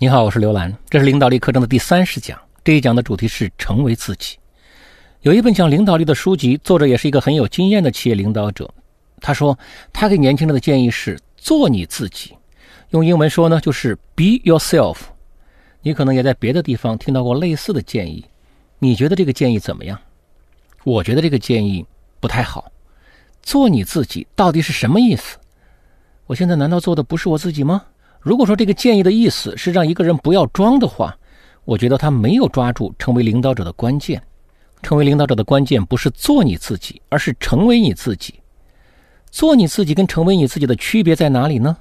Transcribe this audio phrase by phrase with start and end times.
[0.00, 2.40] 你好，我是刘兰，这是领导力课程的第三十讲。
[2.62, 4.38] 这一讲的主题是成为自己。
[5.22, 8.72] 有一本讲领导力的书籍，作者也是一个很有经验的企业领导者。
[9.20, 9.58] 他说，
[9.92, 12.32] 他给年轻人的建议是做你自己。
[12.90, 14.98] 用英文说呢，就是 be yourself。
[15.82, 18.24] 你可能也在别的地方听到过类似的建议。
[18.78, 19.98] 你觉得这个建议怎么样？
[20.84, 21.84] 我觉得这个建议
[22.20, 22.70] 不太好。
[23.42, 25.38] 做你自己到底是什么意思？
[26.26, 27.82] 我现在难道做的不是我自己吗？
[28.20, 31.16] 如果说这个建议的意思是让一个人不要装的话，
[31.64, 34.22] 我觉得他没有抓住成为领导者的关键。
[34.80, 38.40] 成为领导者的关键不是做你自己，而是成为你自己。
[39.30, 41.76] 做你自己跟成为你自己的区别在哪里呢？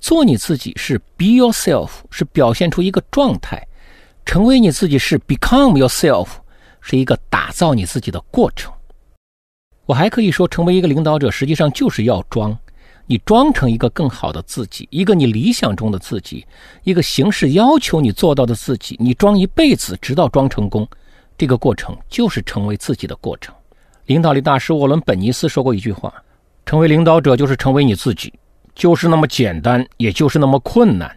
[0.00, 3.58] 做你自己是 be yourself，是表现出一个状态；
[4.24, 6.28] 成为你自己是 become yourself，
[6.80, 8.72] 是一个打造你自己的过程。
[9.86, 12.56] 我还可以说，成为一个领导者实际上就是要装。
[13.06, 16.46] 你装成一个更好的自己，一个你理想中的自己，
[16.82, 20.88] 一个形式要求你做到的自己，你装一辈子，直到装成功，
[21.36, 23.54] 这个过程就是成为自己的过程。
[24.06, 26.12] 领导力大师沃伦·本尼斯说过一句话
[26.66, 28.32] ：“成为领导者就是成为你自己，
[28.74, 31.14] 就是那么简单，也就是那么困难。”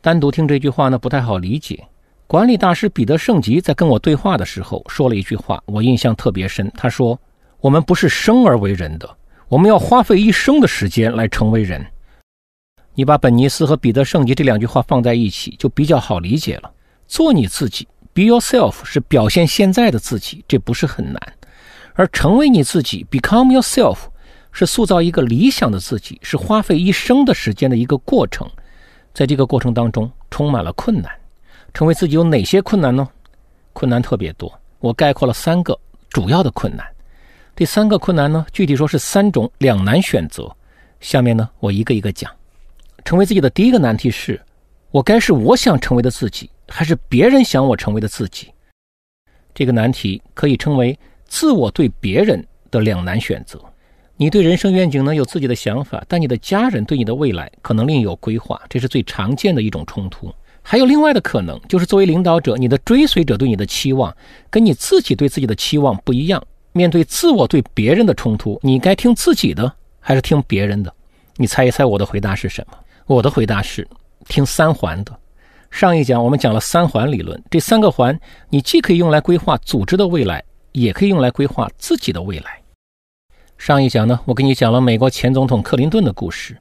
[0.00, 1.84] 单独听这句话呢，不太好理解。
[2.26, 6.68] 管理大师彼得·圣吉在跟我对话的时候说了一句话，我印象特别深。
[6.76, 7.20] 他说
[7.60, 9.08] ：“我们不是生而为人的。”
[9.52, 11.84] 我们要花费一生的时间来成为人。
[12.94, 16.72] 你把本尼斯和彼得圣吉这两句话放在一起，就比较好理解了。
[17.06, 21.20] 做你自己，be yourself，是表现现在的自己，这不是很难；
[21.92, 23.98] 而成为你自己，become yourself，
[24.52, 28.48] 是塑造一个理想的自己，是花费一生的时间的一个过程。
[29.12, 31.12] 在这个过程当中，充满了困难。
[31.74, 33.06] 成为自己有哪些困难呢？
[33.74, 36.86] 困难特别多，我概括了三个主要的困难。
[37.54, 40.50] 第三个困难呢，具体说是三种两难选择。
[41.00, 42.30] 下面呢，我一个一个讲。
[43.04, 44.40] 成为自己的第一个难题是：
[44.90, 48.48] 我该是我想成为的自己，还是别人想我成为的自己？
[49.54, 53.60] 这个难题可以称为自我对别人的两难选择。
[54.16, 60.32] 你对人生愿景呢有自己的想法，但你的家人对你的未来可能另有规划，这是最常见的一种冲突。
[60.62, 64.16] 还有另外的可能，就是作为领导者，你的追随者对你的期望
[64.48, 66.42] 跟你自己对自己的期望不一样。
[66.72, 70.92] 面对自我对别人的冲突，你该听自己的还是听别人的？
[71.36, 72.76] 你猜一猜我的回答是什么？
[73.06, 73.86] 我的回答是
[74.28, 75.14] 听三环的。
[75.70, 78.18] 上一讲我们讲了三环理论，这三个环
[78.48, 82.60] 你既可以用来规划组织的未来，也可以用来规划自己的未来。
[83.56, 86.56] 上一讲呢，我给你讲了美国前总统克林顿的故事，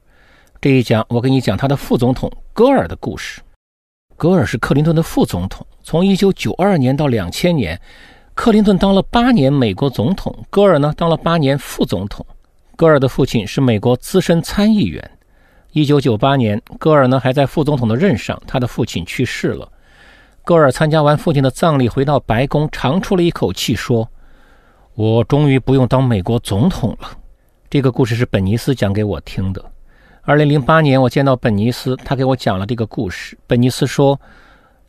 [0.59, 3.41] 这一讲我给你讲他的副总统戈尔的故事。
[4.15, 7.79] 戈尔是克林顿的副总统，从1992年到2000年。
[8.33, 12.25] 克林顿当了八年美国总统，戈尔呢当了八年副总统。
[12.75, 15.11] 戈尔的父亲是美国资深参议员。
[15.73, 19.69] 一九九八年，戈尔呢还在副总统的任上，他的父亲去世了。
[20.43, 24.09] 戈尔参加完父亲的葬礼，回到白宫，长出了一口气，说
[24.95, 27.09] ：“我终于不用当美国总统了。”
[27.69, 29.63] 这个故事是本尼斯讲给我听的。
[30.23, 33.37] 二零零八年，我见到本尼斯，他给我讲了这个故事。
[33.45, 34.19] 本尼斯说。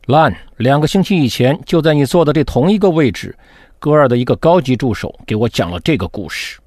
[0.07, 3.33] 烂，两个星期以前，就在你坐的这同一个位置，
[3.79, 6.59] 戈尔的一个高级助手给我讲了这个故事。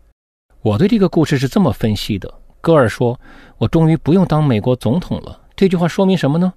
[0.63, 2.33] 我对这个故事是这么分析的：
[2.63, 3.21] 戈尔说
[3.59, 6.51] ：“我终于不用当美国总统了。”这句话说明什么呢？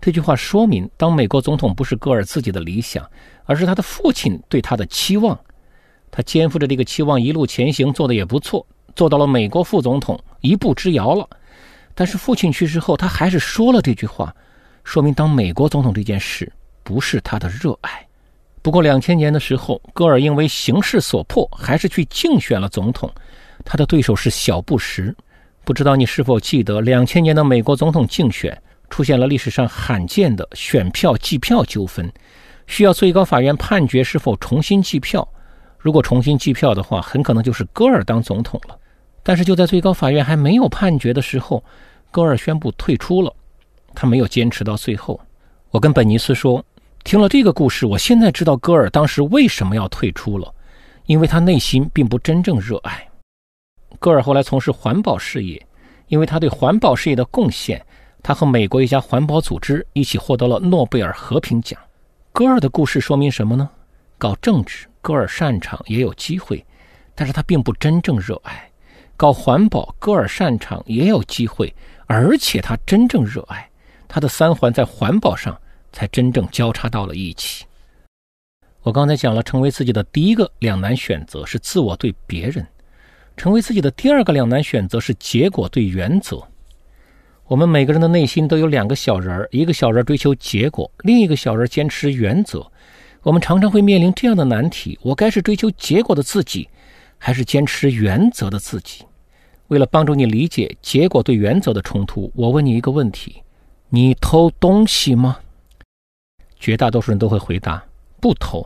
[0.00, 3.04] 这句话说明，当美国总统不是戈尔自己的理想，
[3.44, 5.36] 而是他的父亲对他的期望。
[6.12, 8.64] 他肩负着这个期望，一路前行，做的也不错，
[8.94, 11.28] 做到了美国副总统，一步之遥了。
[11.92, 14.32] 但是父亲去世后，他还是说了这句话。
[14.84, 16.50] 说明当美国总统这件事
[16.82, 18.06] 不是他的热爱。
[18.62, 23.10] 不过两千年的时候，戈尔因为形势所迫，还是去竞选了总统。
[23.64, 25.14] 他的对手是小布什。
[25.64, 32.10] 不知道你是否记得，两千年的美国总统竞选出现了历史上罕见的选票计票纠纷，
[32.66, 35.26] 需要最高法院判决是否重新计票。
[35.78, 38.76] 如果重新计票的话，很可能就是戈尔当总统了。
[39.22, 41.62] 但是就在最高法院还没有判决的时候，
[42.10, 43.32] 戈尔宣布退出了。
[44.00, 45.20] 他没有坚持到最后。
[45.68, 46.64] 我跟本尼斯说，
[47.04, 50.50] 听了这个故事，我现在知道戈尔当时为什么要退出了，
[51.04, 53.06] 因为他内心并不真正热爱。
[53.98, 55.62] 戈尔后来从事环保事业，
[56.06, 57.84] 因为他对环保事业的贡献，
[58.22, 61.78] 他和美国一家环保组织一起获得了诺贝尔和平奖。
[62.32, 63.68] 戈尔的故事说明什么呢？
[64.16, 66.64] 搞政治，戈尔擅长也有机会，
[67.14, 68.54] 但是他并不真正热爱；
[69.18, 71.74] 搞环保，戈尔擅长也有机会，
[72.06, 73.69] 而且他真正热爱。
[74.12, 75.56] 他的三环在环保上
[75.92, 77.64] 才真正交叉到了一起。
[78.82, 82.64] 我刚才讲了，成为自己的第一个两难选择是自我对别人；
[83.36, 86.42] 成为自己的第二个两难选择是结果对原则。
[87.46, 92.66] 我们每个人的内心都有两个小人儿，一个小人追求结果，另一个小人坚持原则。
[93.22, 96.68] 我们常常会面临这样的难题：我该是追求结果的自己，
[97.16, 99.04] 还是坚持原则的自己？
[99.68, 103.42] 为了帮助你理解结果对原则的冲突，我问你一个问题：
[103.92, 105.40] 你偷东西吗？
[106.60, 107.82] 绝大多数人都会回答
[108.20, 108.64] 不偷。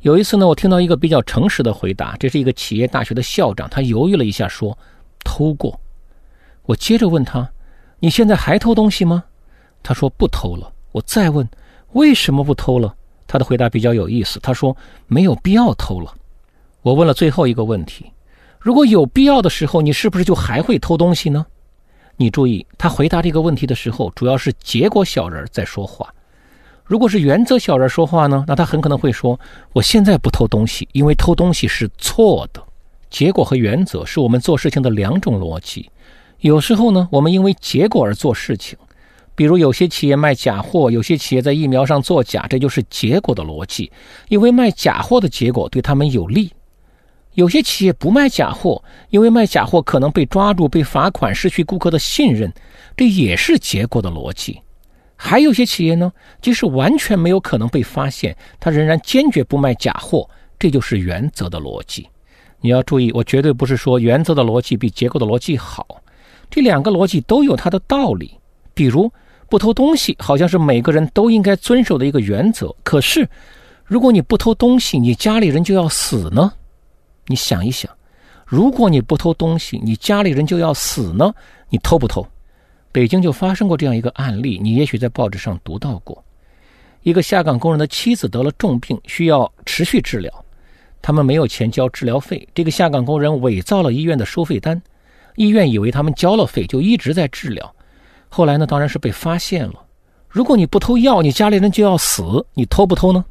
[0.00, 4.76] 有一次呢，我听到一个比较诚实的回答，这是一个企业大学的校长，他犹豫了一下说
[5.24, 5.80] 偷过。
[6.64, 7.50] 我接着问他。
[8.00, 9.24] 你现在还偷东西吗？
[9.82, 10.70] 他说不偷了。
[10.90, 11.48] 我再问，
[11.92, 12.94] 为什么不偷了？
[13.26, 14.38] 他的回答比较有意思。
[14.40, 14.76] 他说
[15.06, 16.12] 没有必要偷了。
[16.82, 18.12] 我问了最后一个问题：
[18.58, 21.46] 如果有必要的时候，你是不是就还会偷东西呢？
[22.16, 26.12] 你注意，他回答这个问题的时候，主要是结果小人在说话。
[26.84, 29.38] 如果是原则小人说话呢，那他很可能会说：
[29.72, 32.62] 我现在不偷东西，因为偷东西是错的。
[33.08, 35.90] 结果和原则是我们做事情的两种逻辑。
[36.40, 38.76] 有时候呢，我们因为结果而做事情，
[39.34, 43.90] 比如有些企业卖假货，有些企业在疫苗上作假，这就是结果的逻辑，
[44.28, 46.48] 因为卖假货的结果对他们有利；
[47.34, 52.52] 有些企业不卖假货，因为卖假货可能被抓住、被罚款、失去顾客的信任，
[52.96, 54.60] 这也是结果的逻辑。
[55.16, 62.08] 还有些企业呢，即使完全没有可能被发现，他仍然坚决不卖假货，这就是原则的逻辑。
[62.60, 65.86] 你要注意，我绝对不是说原则的逻辑比结构的逻辑好。
[66.50, 68.32] 这两个逻辑都有它的道理，
[68.74, 69.10] 比如
[69.48, 72.74] 不偷东西，好像是每个人都应该遵守的一个原则。
[72.82, 73.26] 可是，
[73.84, 76.52] 如果你不偷东西，你家里人就要死呢？
[77.26, 77.90] 你想一想，
[78.46, 81.32] 如果你不偷东西，你家里人就要死呢？
[81.68, 82.26] 你偷不偷？
[82.90, 86.22] 北京就发生过这样一个案例，你也许在报纸上读到过：
[87.02, 90.44] 一个下岗工人的妻子得了重病，需要持续治疗，
[91.00, 94.80] 他们没有钱交治疗费，这个下岗工人伪造了医院的收费单。
[95.36, 97.74] 医院以为他们交了费，就一直在治疗。
[98.28, 99.74] 后来呢，当然是被发现了。
[100.28, 102.44] 如果你不偷药，你家里人就要死。
[102.52, 103.24] 你偷不偷呢？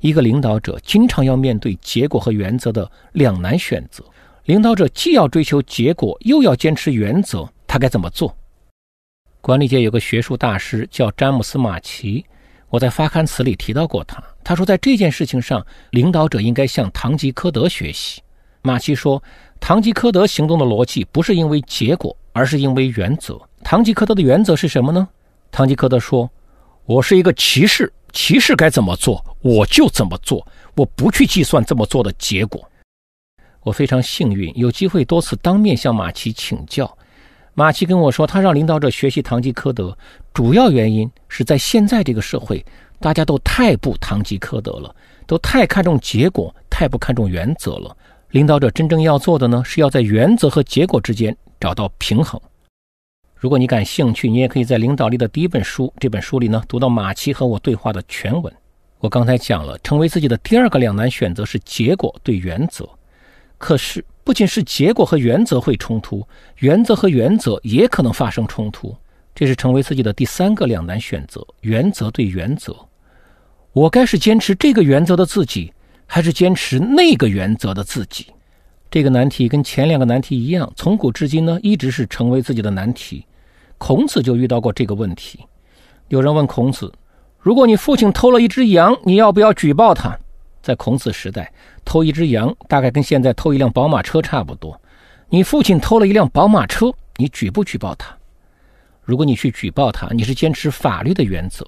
[0.00, 4.04] 一个领导者经常要面对结果和原则的两难选择。
[4.44, 8.36] 领导者既要追求结果，又要坚持原则，他该怎么做？
[9.40, 12.24] 管理界有个学术大师叫詹姆斯·马奇，
[12.68, 14.22] 我在发刊词里提到过他。
[14.42, 18.20] 他说，在这件事情上，领导者应该向堂吉诃德学习。
[18.62, 19.22] 马奇说。
[19.62, 23.38] 堂吉诃德行动的逻辑不是因为结果，而是因为原则。
[23.62, 25.06] 堂吉诃德的原则是什么呢？
[25.52, 26.30] 堂吉诃德说
[26.86, 32.62] ：“我是一个骑士，骑士该怎么做我就怎么做，我不去计算这么做的结果。”
[33.62, 36.96] 我非常幸运，有机会多次当面向马奇请教。
[37.52, 39.96] 马奇跟我说，他让领导者学习堂吉诃德，
[40.32, 42.64] 主要原因是在现在这个社会，
[43.00, 44.94] 大家都太不堂吉诃德了，
[45.26, 47.94] 都太看重结果，太不看重原则了。
[48.30, 52.40] 领导者真正要做的呢，是要在原则和结果之间找到平衡。
[53.40, 58.52] 如果你感兴趣，你也可以在领导力的第一本书这本书里呢，读到马奇和我对话的全文。
[58.98, 62.86] 我刚才讲了，成为自己的第二个两难选择是结果对原则。
[63.56, 66.22] 可是，不仅是结果和原则会冲突，
[66.58, 68.94] 原则和原则也可能发生冲突。
[69.34, 72.76] 这是成为自己的第三个两难选择：原则对原则。
[73.72, 75.72] 我该是坚持这个原则的自己。
[76.12, 78.26] 还是坚持那个原则的自己，
[78.90, 83.24] 这个难题跟前两个难题一样，从古至今呢，一直是成为自己的难题。
[83.80, 85.40] 孔子就遇到过这个问题。
[86.08, 86.92] 有人问孔子
[87.40, 90.16] ：“如果你父亲偷了一只羊，你要不要举报他？”
[90.62, 91.50] 在孔子时代，
[91.82, 94.78] 偷一只羊大概跟现在偷一辆宝马车差不多。
[95.30, 98.14] 你父亲偷了一辆宝马车，你举不举报他？
[99.02, 101.66] 如果你去举报他，你是坚持法律的原则。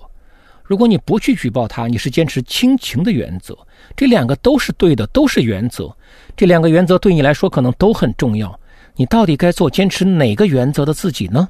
[0.63, 3.57] 如果你不去举报他，你是坚持亲情的原则，
[3.97, 5.91] 这两个都是对的，都是原则。
[6.37, 8.61] 这两个原则对你来说可能都很重要。
[8.97, 11.49] 你到底该做坚持哪个原则的自己呢？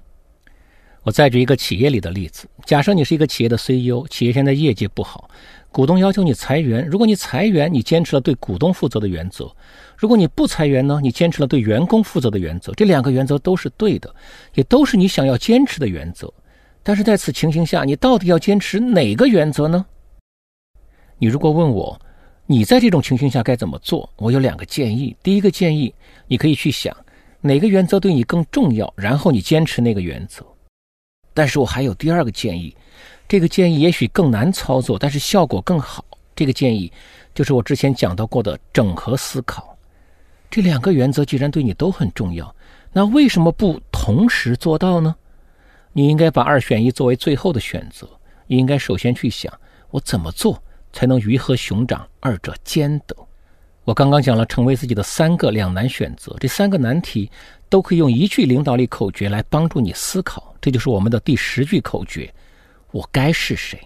[1.04, 5.28] 我再举一个企业里的例子：假设你是一个企业的 CEO，企业现在业绩不好，
[5.72, 6.86] 股东要求你裁员。
[6.86, 9.46] 如果你裁员，你坚持了对股东负责的原则；
[9.96, 12.72] 如果你不裁员呢，你坚持了对员工负责的原则。
[12.74, 14.14] 这两个原则都是对的，
[14.54, 16.32] 也都是你想要坚持的原则。
[16.84, 19.84] 但是在此情形下，你到底要坚持哪个原则呢？
[21.18, 22.00] 你如果问我，
[22.46, 24.08] 你在这种情形下该怎么做？
[24.18, 25.16] 我有两个建议。
[25.20, 25.92] 第一个建议，
[26.28, 26.96] 你可以去想
[27.40, 30.46] 哪个原则对你更重要，然后你坚持那个原则。
[31.34, 32.76] 但是我还有第二个建议，
[33.28, 36.04] 这个建议也许更难操作，但是效果更好。
[36.34, 36.90] 这个建议
[37.34, 39.76] 就是我之前讲到过的整合思考。
[40.50, 42.54] 这两个原则既然对你都很重要，
[42.92, 45.14] 那为什么不同时做到呢？
[45.92, 48.08] 你应该把二选一作为最后的选择。
[48.46, 49.52] 你应该首先去想，
[49.90, 50.62] 我怎么做
[50.92, 53.16] 才能鱼和熊掌二者兼得？
[53.84, 57.30] 我刚刚讲了成为自己的三个两难选择，这三个难题
[57.68, 60.51] 都可以用一句领导力口诀来帮助你思考。
[60.62, 62.32] 这就是我们的第十句口诀：
[62.92, 63.78] 我该是谁？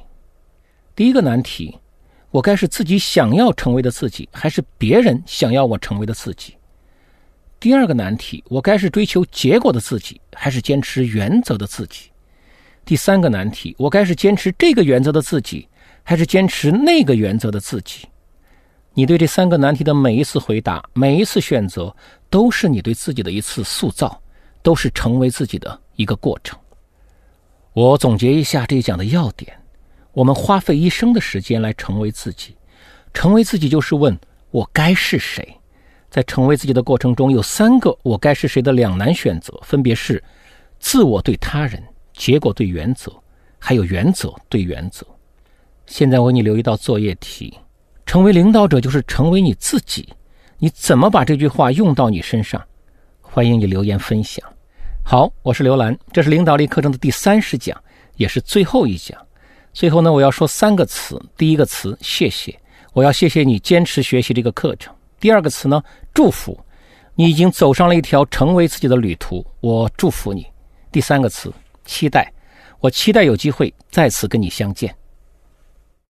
[0.94, 1.76] 第一个难题，
[2.30, 6.54] 我该是自己想要成为的自己，还是别人想要我成为的自己？
[7.58, 12.10] 第二个难题，我该是追求结果的自己，还是坚持原则的自己？
[12.84, 15.66] 第三个难题，我该是坚持这个原则的自己，
[16.02, 18.06] 还是坚持那个原则的自己？
[18.92, 21.94] 你对这三个难题的每一次回答，每一次选择，
[22.28, 24.22] 都是你对自己的一次塑造，
[24.62, 26.58] 都是成为自己的一个过程。
[27.76, 29.54] 我总结一下这一讲的要点。
[30.14, 32.56] 我们花费一生的时间来成为自己，
[33.12, 34.18] 成为自己就是问
[34.50, 35.46] 我该是谁。
[36.08, 40.24] 在成为自己的过程中，有三个我该是谁的两难选择，分别是
[40.78, 41.82] 自我对他人、
[42.14, 43.12] 结果对原则，
[43.58, 45.06] 还有原则对原则。
[45.84, 47.52] 现在我给你留一道作业题：
[48.06, 50.08] 成为领导者就是成为你自己。
[50.56, 52.58] 你怎么把这句话用到你身上？
[53.20, 54.42] 欢迎你留言分享。
[55.08, 57.80] 好，我是刘兰，这是领导力课程的第三十讲，
[58.16, 59.16] 也是最后一讲。
[59.72, 61.16] 最后呢，我要说三个词。
[61.36, 62.58] 第一个词，谢谢，
[62.92, 64.92] 我要谢谢你坚持学习这个课程。
[65.20, 65.80] 第二个词呢，
[66.12, 66.58] 祝福，
[67.14, 70.44] 你已经走上了一条成为自己的旅途，我祝福你。
[70.90, 71.52] 第三个词，
[71.84, 72.32] 期待，
[72.80, 74.92] 我期待有机会再次跟你相见。